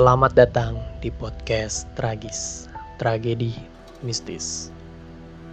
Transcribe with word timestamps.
Selamat 0.00 0.32
datang 0.32 0.80
di 1.04 1.12
podcast 1.12 1.84
Tragis, 1.92 2.72
Tragedi 2.96 3.52
Mistis. 4.00 4.72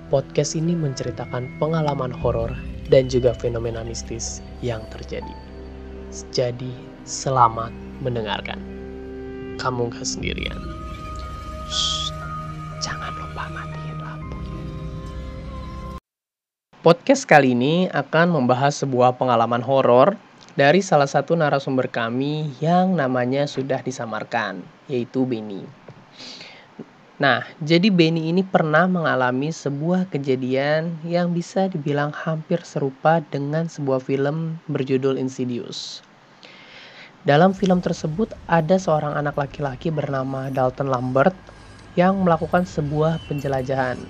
Podcast 0.08 0.56
ini 0.56 0.72
menceritakan 0.72 1.60
pengalaman 1.60 2.16
horor 2.16 2.56
dan 2.88 3.12
juga 3.12 3.36
fenomena 3.36 3.84
mistis 3.84 4.40
yang 4.64 4.88
terjadi. 4.88 5.36
Jadi, 6.32 6.72
selamat 7.04 7.76
mendengarkan. 8.00 8.56
Kamu 9.60 9.92
gak 9.92 10.08
sendirian. 10.08 10.56
Shh, 11.68 12.16
jangan 12.80 13.12
lupa 13.20 13.52
matiin 13.52 14.00
lampu. 14.00 14.40
Podcast 16.88 17.28
kali 17.28 17.52
ini 17.52 17.92
akan 17.92 18.32
membahas 18.32 18.80
sebuah 18.80 19.20
pengalaman 19.20 19.60
horor 19.60 20.16
dari 20.58 20.82
salah 20.82 21.06
satu 21.06 21.38
narasumber 21.38 21.86
kami 21.86 22.50
yang 22.58 22.98
namanya 22.98 23.46
sudah 23.46 23.78
disamarkan, 23.86 24.66
yaitu 24.90 25.22
Benny. 25.22 25.62
Nah, 27.22 27.46
jadi 27.62 27.94
Benny 27.94 28.34
ini 28.34 28.42
pernah 28.42 28.90
mengalami 28.90 29.54
sebuah 29.54 30.10
kejadian 30.10 30.98
yang 31.06 31.30
bisa 31.30 31.70
dibilang 31.70 32.10
hampir 32.10 32.66
serupa 32.66 33.22
dengan 33.30 33.70
sebuah 33.70 34.02
film 34.02 34.58
berjudul 34.66 35.22
Insidious. 35.22 36.02
Dalam 37.22 37.54
film 37.54 37.78
tersebut 37.78 38.34
ada 38.50 38.82
seorang 38.82 39.14
anak 39.14 39.38
laki-laki 39.38 39.94
bernama 39.94 40.50
Dalton 40.50 40.90
Lambert 40.90 41.38
yang 41.94 42.18
melakukan 42.26 42.66
sebuah 42.66 43.22
penjelajahan. 43.30 44.02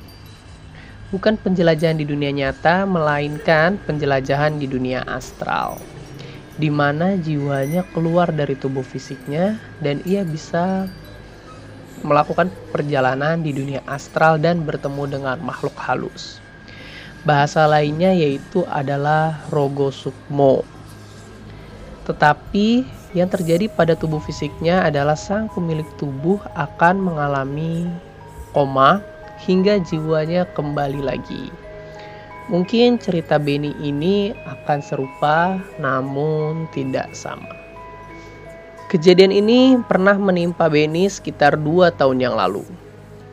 Bukan 1.12 1.40
penjelajahan 1.40 2.00
di 2.00 2.08
dunia 2.08 2.32
nyata, 2.32 2.88
melainkan 2.88 3.80
penjelajahan 3.84 4.60
di 4.60 4.68
dunia 4.68 5.04
astral. 5.08 5.97
Di 6.58 6.74
mana 6.74 7.14
jiwanya 7.14 7.86
keluar 7.94 8.34
dari 8.34 8.58
tubuh 8.58 8.82
fisiknya 8.82 9.62
dan 9.78 10.02
ia 10.10 10.26
bisa 10.26 10.90
melakukan 12.02 12.50
perjalanan 12.74 13.42
di 13.42 13.54
dunia 13.54 13.82
astral 13.86 14.42
dan 14.42 14.66
bertemu 14.66 15.18
dengan 15.18 15.38
makhluk 15.42 15.74
halus. 15.78 16.42
Bahasa 17.26 17.66
lainnya 17.70 18.14
yaitu 18.14 18.66
adalah 18.70 19.42
rogo 19.54 19.94
sukmo. 19.94 20.66
Tetapi 22.10 22.88
yang 23.14 23.28
terjadi 23.28 23.68
pada 23.72 23.98
tubuh 23.98 24.22
fisiknya 24.22 24.86
adalah 24.86 25.18
sang 25.18 25.50
pemilik 25.52 25.88
tubuh 25.98 26.40
akan 26.56 27.02
mengalami 27.02 27.90
koma 28.56 29.04
hingga 29.44 29.78
jiwanya 29.84 30.50
kembali 30.58 31.02
lagi. 31.04 31.67
Mungkin 32.48 32.96
cerita 32.96 33.36
Benny 33.36 33.76
ini 33.84 34.32
akan 34.48 34.80
serupa 34.80 35.60
namun 35.84 36.64
tidak 36.72 37.12
sama. 37.12 37.52
Kejadian 38.88 39.36
ini 39.36 39.76
pernah 39.84 40.16
menimpa 40.16 40.72
Benny 40.72 41.12
sekitar 41.12 41.60
dua 41.60 41.92
tahun 41.92 42.24
yang 42.24 42.40
lalu. 42.40 42.64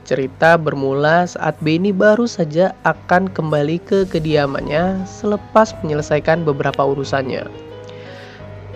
Cerita 0.03 0.59
bermula 0.59 1.31
saat 1.31 1.55
Benny 1.63 1.95
baru 1.95 2.27
saja 2.27 2.75
akan 2.83 3.31
kembali 3.31 3.79
ke 3.87 4.03
kediamannya 4.11 5.07
selepas 5.07 5.79
menyelesaikan 5.87 6.43
beberapa 6.43 6.83
urusannya. 6.83 7.47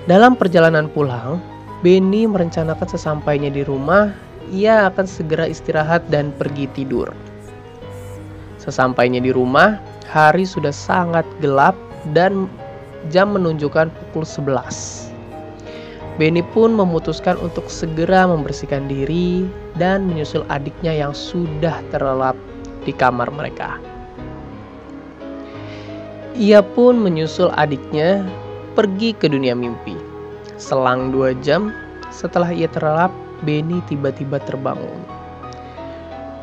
Dalam 0.06 0.38
perjalanan 0.38 0.86
pulang, 0.86 1.42
Benny 1.82 2.30
merencanakan 2.30 2.86
sesampainya 2.86 3.50
di 3.50 3.66
rumah, 3.66 4.14
ia 4.54 4.86
akan 4.86 5.04
segera 5.04 5.50
istirahat 5.50 6.06
dan 6.14 6.30
pergi 6.30 6.70
tidur. 6.78 7.10
Sesampainya 8.62 9.18
di 9.18 9.34
rumah, 9.34 9.87
hari 10.08 10.48
sudah 10.48 10.72
sangat 10.72 11.28
gelap 11.44 11.76
dan 12.16 12.48
jam 13.12 13.36
menunjukkan 13.36 13.92
pukul 13.92 14.24
11. 14.24 15.12
Benny 16.18 16.42
pun 16.42 16.74
memutuskan 16.74 17.38
untuk 17.38 17.70
segera 17.70 18.26
membersihkan 18.26 18.90
diri 18.90 19.46
dan 19.78 20.10
menyusul 20.10 20.42
adiknya 20.50 20.90
yang 20.90 21.14
sudah 21.14 21.78
terlelap 21.94 22.34
di 22.82 22.90
kamar 22.90 23.30
mereka. 23.30 23.78
Ia 26.34 26.58
pun 26.58 26.98
menyusul 26.98 27.54
adiknya 27.54 28.26
pergi 28.74 29.14
ke 29.14 29.30
dunia 29.30 29.54
mimpi. 29.54 29.94
Selang 30.58 31.14
dua 31.14 31.38
jam 31.38 31.70
setelah 32.10 32.50
ia 32.50 32.66
terlelap, 32.66 33.14
Benny 33.46 33.78
tiba-tiba 33.86 34.42
terbangun. 34.42 34.98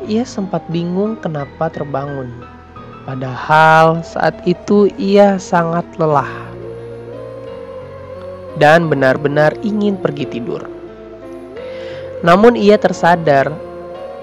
Ia 0.08 0.24
sempat 0.24 0.64
bingung 0.72 1.20
kenapa 1.20 1.68
terbangun. 1.68 2.55
Padahal 3.06 4.02
saat 4.02 4.34
itu 4.50 4.90
ia 4.98 5.38
sangat 5.38 5.86
lelah 5.94 6.26
dan 8.58 8.90
benar-benar 8.90 9.54
ingin 9.62 9.94
pergi 9.94 10.26
tidur. 10.26 10.66
Namun 12.26 12.58
ia 12.58 12.74
tersadar 12.74 13.54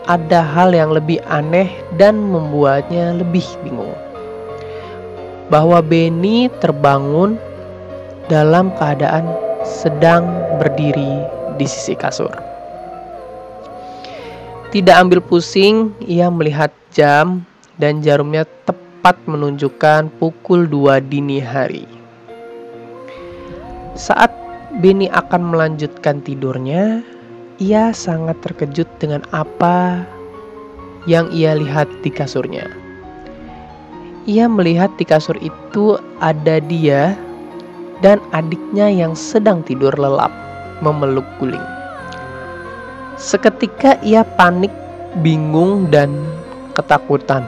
ada 0.03 0.43
hal 0.43 0.75
yang 0.75 0.91
lebih 0.91 1.23
aneh 1.31 1.71
dan 1.95 2.19
membuatnya 2.19 3.15
lebih 3.15 3.47
bingung. 3.63 3.95
Bahwa 5.47 5.79
Benny 5.79 6.51
terbangun 6.59 7.39
dalam 8.27 8.67
keadaan 8.75 9.31
sedang 9.63 10.27
berdiri 10.59 11.23
di 11.55 11.63
sisi 11.63 11.95
kasur. 11.95 12.35
Tidak 14.75 14.95
ambil 14.97 15.23
pusing, 15.23 15.95
ia 16.03 16.27
melihat 16.27 16.73
jam 16.91 17.47
dan 17.77 18.03
jarumnya 18.05 18.45
tepat 18.67 19.17
menunjukkan 19.25 20.11
pukul 20.21 20.65
2 20.69 21.01
dini 21.09 21.41
hari. 21.41 21.85
Saat 23.93 24.33
Benny 24.81 25.05
akan 25.13 25.53
melanjutkan 25.53 26.25
tidurnya, 26.25 27.05
ia 27.61 27.93
sangat 27.93 28.41
terkejut 28.41 28.89
dengan 28.97 29.21
apa 29.29 30.01
yang 31.05 31.29
ia 31.29 31.53
lihat 31.53 31.85
di 32.01 32.09
kasurnya. 32.09 32.65
Ia 34.25 34.49
melihat 34.49 34.89
di 34.97 35.05
kasur 35.05 35.35
itu 35.43 35.99
ada 36.23 36.57
dia 36.63 37.13
dan 38.01 38.17
adiknya 38.33 38.87
yang 38.89 39.13
sedang 39.13 39.61
tidur 39.61 39.93
lelap 39.93 40.31
memeluk 40.81 41.27
guling. 41.37 41.63
Seketika 43.19 43.99
ia 44.01 44.25
panik, 44.25 44.71
bingung, 45.21 45.91
dan 45.93 46.11
ketakutan. 46.73 47.45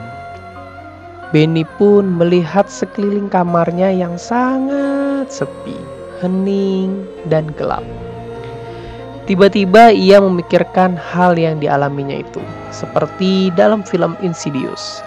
Benny 1.34 1.66
pun 1.80 2.06
melihat 2.14 2.70
sekeliling 2.70 3.26
kamarnya 3.26 3.90
yang 3.90 4.14
sangat 4.14 5.26
sepi 5.30 5.96
hening, 6.20 7.04
dan 7.28 7.52
gelap. 7.56 7.84
Tiba-tiba 9.26 9.90
ia 9.90 10.22
memikirkan 10.22 10.94
hal 10.94 11.34
yang 11.34 11.58
dialaminya 11.58 12.22
itu, 12.22 12.38
seperti 12.70 13.50
dalam 13.58 13.82
film 13.82 14.14
Insidious. 14.22 15.02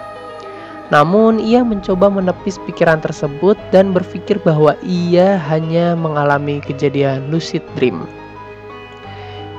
Namun, 0.90 1.38
ia 1.40 1.62
mencoba 1.62 2.10
menepis 2.10 2.58
pikiran 2.66 2.98
tersebut 3.00 3.54
dan 3.70 3.94
berpikir 3.94 4.42
bahwa 4.42 4.74
ia 4.82 5.38
hanya 5.48 5.94
mengalami 5.94 6.58
kejadian 6.60 7.30
lucid 7.30 7.62
dream. 7.78 8.04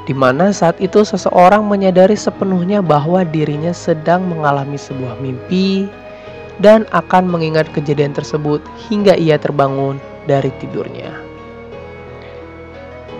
Di 0.05 0.11
mana 0.11 0.51
saat 0.51 0.75
itu 0.83 1.07
seseorang 1.07 1.63
menyadari 1.63 2.19
sepenuhnya 2.19 2.83
bahwa 2.83 3.23
dirinya 3.23 3.71
sedang 3.71 4.27
mengalami 4.27 4.75
sebuah 4.75 5.17
mimpi 5.23 5.87
dan 6.61 6.85
akan 6.93 7.27
mengingat 7.27 7.67
kejadian 7.73 8.13
tersebut 8.13 8.61
hingga 8.87 9.17
ia 9.17 9.35
terbangun 9.41 9.97
dari 10.29 10.53
tidurnya. 10.61 11.09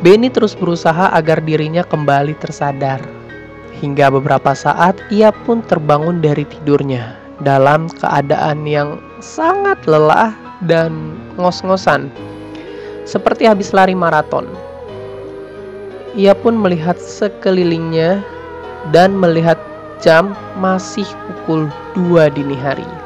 Benny 0.02 0.34
terus 0.34 0.58
berusaha 0.58 1.14
agar 1.14 1.42
dirinya 1.46 1.86
kembali 1.86 2.34
tersadar. 2.42 3.02
Hingga 3.82 4.14
beberapa 4.14 4.54
saat 4.54 4.98
ia 5.10 5.34
pun 5.34 5.66
terbangun 5.66 6.22
dari 6.22 6.46
tidurnya 6.46 7.18
dalam 7.42 7.90
keadaan 7.90 8.66
yang 8.70 9.02
sangat 9.22 9.78
lelah 9.90 10.34
dan 10.70 11.18
ngos-ngosan. 11.42 12.14
Seperti 13.06 13.50
habis 13.50 13.74
lari 13.74 13.98
maraton. 13.98 14.46
Ia 16.14 16.38
pun 16.38 16.58
melihat 16.58 17.02
sekelilingnya 17.02 18.22
dan 18.94 19.18
melihat 19.18 19.58
jam 20.02 20.34
masih 20.58 21.06
pukul 21.30 21.70
2 21.98 22.30
dini 22.34 22.58
hari. 22.58 23.01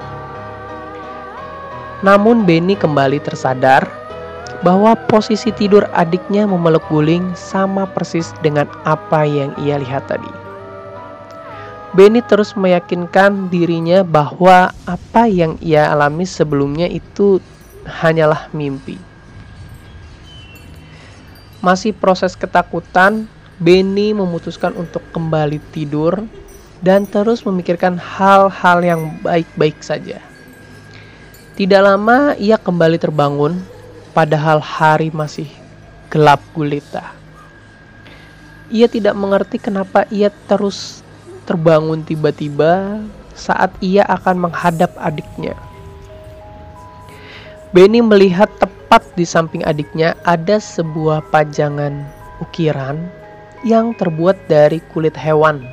Namun 2.04 2.44
Benny 2.44 2.76
kembali 2.76 3.24
tersadar 3.24 3.88
bahwa 4.66 4.98
posisi 5.08 5.54
tidur 5.54 5.86
adiknya 5.94 6.50
memeluk 6.50 6.84
guling 6.90 7.32
sama 7.38 7.86
persis 7.86 8.34
dengan 8.42 8.66
apa 8.84 9.24
yang 9.24 9.54
ia 9.62 9.78
lihat 9.78 10.10
tadi. 10.10 10.28
Benny 11.96 12.20
terus 12.20 12.60
meyakinkan 12.60 13.48
dirinya 13.48 14.04
bahwa 14.04 14.76
apa 14.84 15.32
yang 15.32 15.56
ia 15.64 15.88
alami 15.88 16.28
sebelumnya 16.28 16.92
itu 16.92 17.40
hanyalah 17.88 18.52
mimpi. 18.52 19.00
Masih 21.64 21.96
proses 21.96 22.36
ketakutan, 22.36 23.32
Benny 23.64 24.12
memutuskan 24.12 24.76
untuk 24.76 25.00
kembali 25.16 25.64
tidur 25.72 26.28
dan 26.84 27.08
terus 27.08 27.48
memikirkan 27.48 27.96
hal-hal 27.96 28.84
yang 28.84 29.16
baik-baik 29.24 29.80
saja. 29.80 30.20
Tidak 31.56 31.80
lama 31.80 32.36
ia 32.36 32.60
kembali 32.60 33.00
terbangun 33.00 33.56
padahal 34.12 34.60
hari 34.60 35.08
masih 35.08 35.48
gelap 36.12 36.44
gulita. 36.52 37.16
ia 38.68 38.92
tidak 38.92 39.16
mengerti 39.16 39.56
kenapa 39.56 40.04
ia 40.12 40.28
terus 40.52 41.00
terbangun 41.48 42.04
tiba-tiba 42.04 43.00
saat 43.40 43.72
ia 43.80 44.04
akan 44.04 44.52
menghadap 44.52 44.92
adiknya. 45.00 45.56
Benny 47.72 48.04
melihat 48.04 48.52
tepat 48.60 49.08
di 49.16 49.24
samping 49.24 49.64
adiknya 49.64 50.12
ada 50.28 50.60
sebuah 50.60 51.24
pajangan 51.32 52.04
ukiran 52.44 53.00
yang 53.64 53.96
terbuat 53.96 54.36
dari 54.52 54.84
kulit 54.92 55.16
hewan 55.16 55.64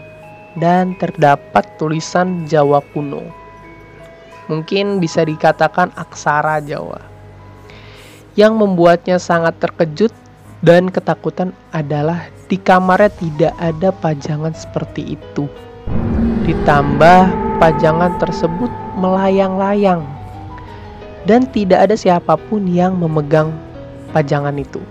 dan 0.62 0.94
terdapat 1.02 1.66
tulisan 1.74 2.46
Jawa 2.46 2.78
kuno. 2.94 3.41
Mungkin 4.50 4.98
bisa 4.98 5.22
dikatakan 5.22 5.94
aksara 5.94 6.58
Jawa. 6.62 6.98
Yang 8.34 8.52
membuatnya 8.56 9.20
sangat 9.20 9.60
terkejut 9.60 10.10
dan 10.62 10.88
ketakutan 10.88 11.52
adalah 11.74 12.30
di 12.48 12.56
kamarnya 12.56 13.10
tidak 13.18 13.54
ada 13.60 13.90
pajangan 13.92 14.54
seperti 14.54 15.18
itu. 15.18 15.50
Ditambah 16.46 17.20
pajangan 17.62 18.18
tersebut 18.18 18.70
melayang-layang 18.98 20.02
dan 21.26 21.46
tidak 21.54 21.86
ada 21.86 21.94
siapa 21.94 22.34
pun 22.34 22.66
yang 22.66 22.98
memegang 22.98 23.54
pajangan 24.10 24.58
itu. 24.58 24.82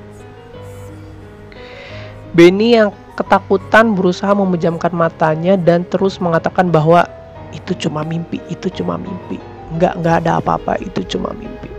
Benny 2.32 2.80
yang 2.80 2.96
ketakutan 3.20 3.92
berusaha 3.92 4.32
memejamkan 4.32 4.96
matanya 4.96 5.60
dan 5.60 5.84
terus 5.84 6.18
mengatakan 6.24 6.72
bahwa 6.72 7.04
itu 7.52 7.78
cuma 7.88 8.02
mimpi, 8.04 8.40
itu 8.52 8.68
cuma 8.72 9.00
mimpi. 9.00 9.40
Nggak, 9.76 10.04
nggak 10.04 10.16
ada 10.26 10.32
apa-apa, 10.44 10.76
itu 10.84 11.04
cuma 11.08 11.32
mimpi. 11.36 11.72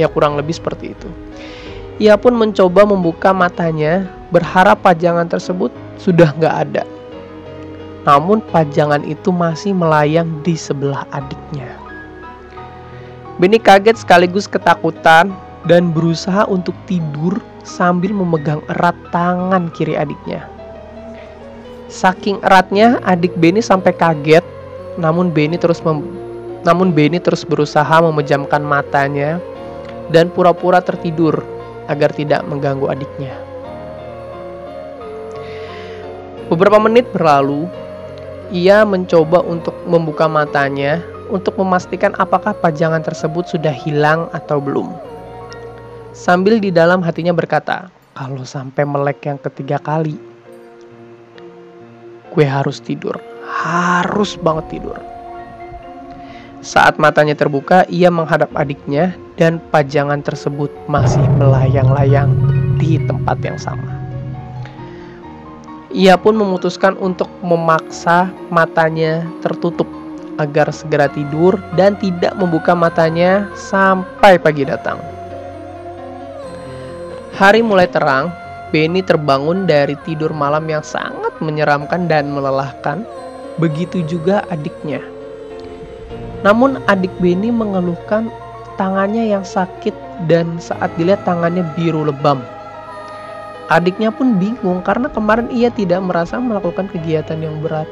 Ya 0.00 0.08
kurang 0.08 0.40
lebih 0.40 0.56
seperti 0.56 0.96
itu. 0.96 1.08
Ia 2.00 2.16
pun 2.16 2.32
mencoba 2.32 2.88
membuka 2.88 3.36
matanya, 3.36 4.08
berharap 4.32 4.80
pajangan 4.80 5.28
tersebut 5.28 5.68
sudah 6.00 6.32
nggak 6.32 6.56
ada. 6.68 6.84
Namun 8.08 8.40
pajangan 8.48 9.04
itu 9.04 9.28
masih 9.28 9.76
melayang 9.76 10.40
di 10.40 10.56
sebelah 10.56 11.04
adiknya. 11.12 11.68
Benny 13.36 13.60
kaget 13.60 14.00
sekaligus 14.00 14.48
ketakutan 14.48 15.32
dan 15.68 15.92
berusaha 15.92 16.48
untuk 16.48 16.72
tidur 16.88 17.36
sambil 17.64 18.16
memegang 18.16 18.64
erat 18.72 18.96
tangan 19.12 19.68
kiri 19.76 19.96
adiknya. 19.96 20.48
Saking 21.90 22.40
eratnya, 22.46 23.02
adik 23.02 23.34
Benny 23.36 23.60
sampai 23.60 23.90
kaget, 23.92 24.46
namun 24.98 25.30
Benny 25.30 25.60
terus 25.60 25.84
mem 25.84 26.02
namun 26.66 26.92
Benny 26.92 27.22
terus 27.22 27.46
berusaha 27.46 28.02
memejamkan 28.04 28.60
matanya 28.60 29.40
dan 30.10 30.28
pura-pura 30.28 30.82
tertidur 30.82 31.40
agar 31.88 32.12
tidak 32.12 32.44
mengganggu 32.46 32.90
adiknya. 32.90 33.32
Beberapa 36.50 36.82
menit 36.82 37.06
berlalu, 37.14 37.70
ia 38.50 38.82
mencoba 38.82 39.40
untuk 39.46 39.72
membuka 39.86 40.26
matanya 40.26 40.98
untuk 41.30 41.54
memastikan 41.62 42.10
apakah 42.18 42.50
pajangan 42.58 43.06
tersebut 43.06 43.46
sudah 43.46 43.70
hilang 43.70 44.26
atau 44.34 44.58
belum. 44.58 44.90
Sambil 46.10 46.58
di 46.58 46.74
dalam 46.74 47.06
hatinya 47.06 47.30
berkata, 47.30 47.86
kalau 48.18 48.42
sampai 48.42 48.82
melek 48.82 49.22
yang 49.30 49.38
ketiga 49.38 49.78
kali, 49.78 50.18
gue 52.34 52.46
harus 52.46 52.82
tidur, 52.82 53.14
harus 53.50 54.38
banget 54.38 54.78
tidur. 54.78 54.98
Saat 56.60 57.00
matanya 57.00 57.32
terbuka, 57.32 57.88
ia 57.88 58.12
menghadap 58.12 58.52
adiknya 58.52 59.16
dan 59.40 59.58
pajangan 59.72 60.20
tersebut 60.20 60.68
masih 60.86 61.24
melayang-layang 61.40 62.36
di 62.76 63.00
tempat 63.08 63.40
yang 63.40 63.56
sama. 63.56 63.96
Ia 65.90 66.14
pun 66.14 66.38
memutuskan 66.38 66.94
untuk 67.00 67.26
memaksa 67.42 68.30
matanya 68.52 69.26
tertutup 69.42 69.88
agar 70.38 70.70
segera 70.70 71.10
tidur 71.10 71.58
dan 71.74 71.98
tidak 71.98 72.36
membuka 72.38 72.72
matanya 72.72 73.48
sampai 73.58 74.38
pagi 74.38 74.62
datang. 74.62 75.02
Hari 77.34 77.64
mulai 77.64 77.88
terang, 77.88 78.30
Benny 78.70 79.02
terbangun 79.02 79.66
dari 79.66 79.98
tidur 80.06 80.30
malam 80.30 80.68
yang 80.70 80.84
sangat 80.84 81.34
menyeramkan 81.42 82.06
dan 82.06 82.30
melelahkan. 82.30 83.02
Begitu 83.60 84.00
juga 84.08 84.42
adiknya. 84.48 85.04
Namun 86.40 86.80
adik 86.88 87.12
Benny 87.20 87.52
mengeluhkan 87.52 88.32
tangannya 88.80 89.28
yang 89.28 89.44
sakit 89.44 89.92
dan 90.24 90.56
saat 90.56 90.88
dilihat 90.96 91.28
tangannya 91.28 91.60
biru 91.76 92.08
lebam. 92.08 92.40
Adiknya 93.68 94.10
pun 94.10 94.40
bingung 94.40 94.82
karena 94.82 95.06
kemarin 95.12 95.46
ia 95.52 95.68
tidak 95.68 96.02
merasa 96.02 96.40
melakukan 96.40 96.88
kegiatan 96.90 97.38
yang 97.38 97.60
berat 97.60 97.86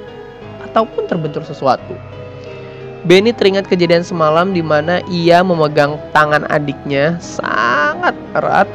ataupun 0.65 1.07
terbentur 1.07 1.45
sesuatu. 1.45 1.95
Benny 3.07 3.31
teringat 3.31 3.71
kejadian 3.71 4.03
semalam 4.03 4.51
di 4.51 4.65
mana 4.65 4.99
ia 5.07 5.39
memegang 5.45 6.01
tangan 6.11 6.49
adiknya 6.51 7.15
sangat 7.23 8.17
erat. 8.35 8.67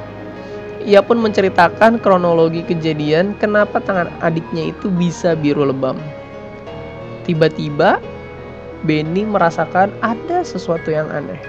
Ia 0.88 1.04
pun 1.04 1.20
menceritakan 1.20 2.00
kronologi 2.00 2.64
kejadian 2.64 3.36
kenapa 3.36 3.84
tangan 3.84 4.08
adiknya 4.24 4.72
itu 4.72 4.88
bisa 4.88 5.36
biru 5.36 5.68
lebam. 5.68 6.00
Tiba-tiba 7.24 8.04
Benny 8.84 9.24
merasakan 9.24 9.96
ada 10.04 10.44
sesuatu 10.44 10.92
yang 10.92 11.08
aneh. 11.08 11.40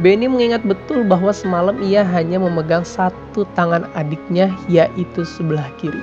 Benny 0.00 0.28
mengingat 0.28 0.60
betul 0.64 1.04
bahwa 1.08 1.32
semalam 1.32 1.76
ia 1.80 2.04
hanya 2.04 2.36
memegang 2.36 2.84
satu 2.84 3.48
tangan 3.56 3.88
adiknya, 3.96 4.52
yaitu 4.68 5.24
sebelah 5.24 5.68
kiri. 5.80 6.00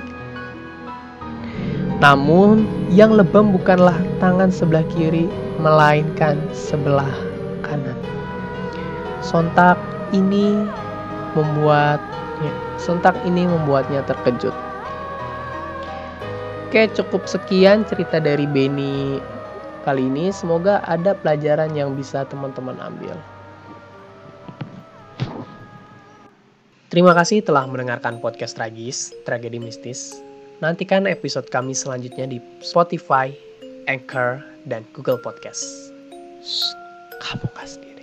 Namun, 2.02 2.66
yang 2.90 3.14
lebam 3.14 3.54
bukanlah 3.54 3.94
tangan 4.18 4.50
sebelah 4.50 4.82
kiri, 4.94 5.30
melainkan 5.62 6.38
sebelah 6.50 7.14
kanan. 7.62 7.94
Sontak 9.22 9.78
ini 10.10 10.58
membuatnya, 11.38 12.52
sontak 12.82 13.14
ini 13.22 13.46
membuatnya 13.46 14.02
terkejut. 14.06 14.54
Oke, 16.74 16.90
cukup 16.90 17.30
sekian 17.30 17.86
cerita 17.86 18.18
dari 18.18 18.50
Benny 18.50 19.22
kali 19.86 20.10
ini 20.10 20.34
semoga 20.34 20.82
ada 20.90 21.14
pelajaran 21.14 21.70
yang 21.70 21.94
bisa 21.94 22.26
teman-teman 22.26 22.74
ambil. 22.82 23.14
Terima 26.90 27.14
kasih 27.14 27.46
telah 27.46 27.70
mendengarkan 27.70 28.18
podcast 28.18 28.58
Tragis, 28.58 29.14
Tragedi 29.22 29.62
Mistis. 29.62 30.18
Nantikan 30.58 31.06
episode 31.06 31.46
kami 31.46 31.78
selanjutnya 31.78 32.26
di 32.26 32.42
Spotify, 32.58 33.30
Anchor, 33.86 34.42
dan 34.66 34.82
Google 34.98 35.22
Podcast. 35.22 35.94
Shh, 36.42 36.74
kamu 37.22 37.54
kasih 37.54 37.93